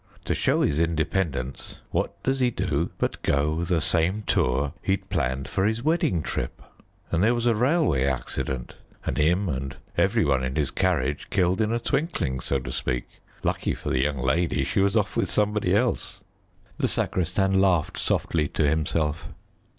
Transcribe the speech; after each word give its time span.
To 0.25 0.33
show 0.33 0.61
his 0.63 0.79
independence, 0.79 1.79
what 1.91 2.23
does 2.23 2.39
he 2.39 2.49
do 2.49 2.89
but 2.97 3.21
go 3.21 3.63
the 3.63 3.81
same 3.81 4.23
tour 4.25 4.73
he'd 4.81 5.11
planned 5.11 5.47
for 5.47 5.63
his 5.63 5.83
wedding 5.83 6.23
trip. 6.23 6.63
And 7.11 7.21
there 7.21 7.35
was 7.35 7.45
a 7.45 7.53
railway 7.53 8.05
accident, 8.05 8.73
and 9.05 9.17
him 9.19 9.47
and 9.47 9.75
every 9.95 10.25
one 10.25 10.43
in 10.43 10.55
his 10.55 10.71
carriage 10.71 11.29
killed 11.29 11.61
in 11.61 11.71
a 11.71 11.79
twinkling, 11.79 12.39
so 12.39 12.57
to 12.57 12.71
speak. 12.71 13.07
Lucky 13.43 13.75
for 13.75 13.91
the 13.91 14.01
young 14.01 14.17
lady 14.19 14.63
she 14.63 14.79
was 14.79 14.95
off 14.97 15.15
with 15.15 15.29
somebody 15.29 15.75
else." 15.75 16.21
The 16.79 16.87
sacristan 16.87 17.61
laughed 17.61 17.99
softly 17.99 18.47
to 18.47 18.67
himself. 18.67 19.27